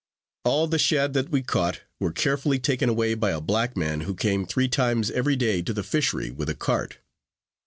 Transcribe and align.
All 0.45 0.65
the 0.65 0.79
shad 0.79 1.13
that 1.13 1.29
we 1.29 1.43
caught, 1.43 1.81
were 1.99 2.11
carefully 2.11 2.57
taken 2.57 2.89
away 2.89 3.13
by 3.13 3.29
a 3.29 3.39
black 3.39 3.77
man, 3.77 4.01
who 4.01 4.15
came 4.15 4.47
three 4.47 4.67
times 4.67 5.11
every 5.11 5.35
day 5.35 5.61
to 5.61 5.73
the 5.73 5.83
fishery, 5.83 6.31
with 6.31 6.49
a 6.49 6.55
cart. 6.55 6.97